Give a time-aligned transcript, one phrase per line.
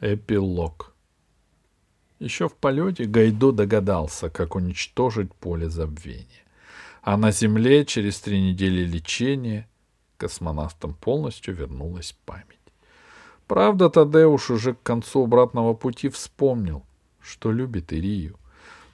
[0.00, 0.94] Эпилог.
[2.20, 6.44] Еще в полете Гайдо догадался, как уничтожить поле забвения.
[7.02, 9.68] А на Земле через три недели лечения
[10.16, 12.44] космонавтам полностью вернулась память.
[13.48, 16.84] Правда, Тадеуш уже к концу обратного пути вспомнил,
[17.20, 18.38] что любит Ирию.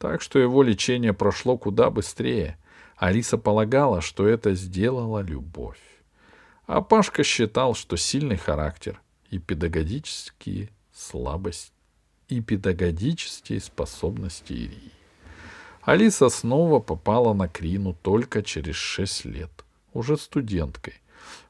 [0.00, 2.58] Так что его лечение прошло куда быстрее.
[2.96, 5.80] Алиса полагала, что это сделала любовь.
[6.66, 11.72] А Пашка считал, что сильный характер и педагогические слабость
[12.28, 14.92] и педагогические способности Ирии.
[15.82, 19.50] Алиса снова попала на Крину только через шесть лет,
[19.94, 20.94] уже студенткой.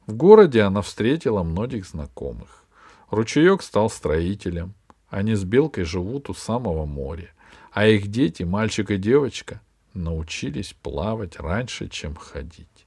[0.06, 2.64] В городе она встретила многих знакомых.
[3.10, 4.74] Ручеек стал строителем.
[5.08, 7.30] Они с Белкой живут у самого моря.
[7.72, 9.60] А их дети, мальчик и девочка,
[9.94, 12.86] научились плавать раньше, чем ходить.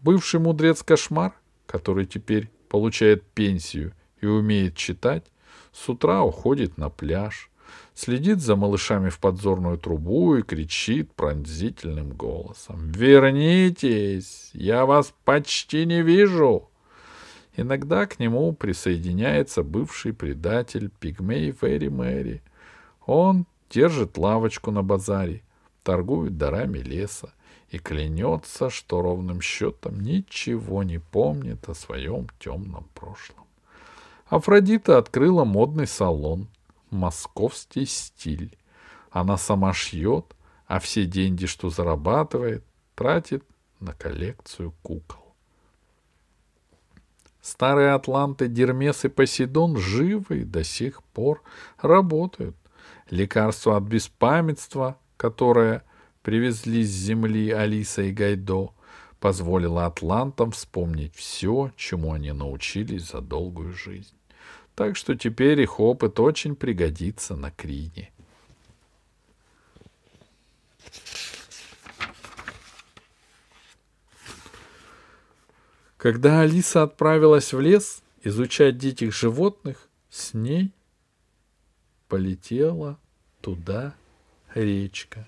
[0.00, 1.34] Бывший мудрец Кошмар,
[1.66, 5.24] который теперь получает пенсию и умеет читать,
[5.76, 7.50] с утра уходит на пляж,
[7.94, 12.90] следит за малышами в подзорную трубу и кричит пронзительным голосом.
[12.90, 14.50] «Вернитесь!
[14.54, 16.70] Я вас почти не вижу!»
[17.58, 22.42] Иногда к нему присоединяется бывший предатель Пигмей Ферри Мэри.
[23.06, 25.42] Он держит лавочку на базаре,
[25.82, 27.32] торгует дарами леса
[27.70, 33.45] и клянется, что ровным счетом ничего не помнит о своем темном прошлом.
[34.28, 36.48] Афродита открыла модный салон
[36.90, 38.56] «Московский стиль».
[39.10, 40.34] Она сама шьет,
[40.66, 42.64] а все деньги, что зарабатывает,
[42.96, 43.44] тратит
[43.78, 45.34] на коллекцию кукол.
[47.40, 51.42] Старые атланты Дермес и Посейдон живы и до сих пор
[51.80, 52.56] работают.
[53.08, 55.84] Лекарство от беспамятства, которое
[56.22, 58.72] привезли с земли Алиса и Гайдо,
[59.26, 64.14] позволило атлантам вспомнить все, чему они научились за долгую жизнь.
[64.76, 68.12] Так что теперь их опыт очень пригодится на Крине.
[75.96, 80.72] Когда Алиса отправилась в лес изучать диких животных, с ней
[82.06, 82.96] полетела
[83.40, 83.96] туда
[84.54, 85.26] речка.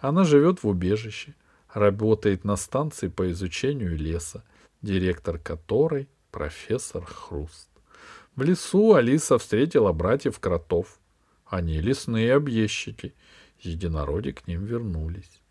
[0.00, 1.36] Она живет в убежище,
[1.76, 4.42] работает на станции по изучению леса,
[4.80, 7.68] директор которой профессор Хруст.
[8.34, 10.98] В лесу Алиса встретила братьев кротов.
[11.44, 13.14] Они лесные объездчики.
[13.60, 15.42] Единороди к ним вернулись.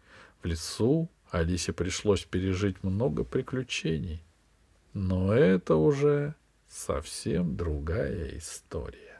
[0.41, 4.23] В лесу Алисе пришлось пережить много приключений.
[4.93, 6.33] Но это уже
[6.67, 9.14] совсем другая история.